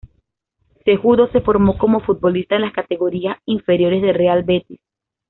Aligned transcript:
Cejudo 0.83 1.27
se 1.27 1.41
formó 1.41 1.77
como 1.77 1.99
futbolista 1.99 2.55
en 2.55 2.61
las 2.63 2.73
categorías 2.73 3.37
inferiores 3.45 4.01
del 4.01 4.15
Real 4.15 4.41
Betis. 4.41 4.79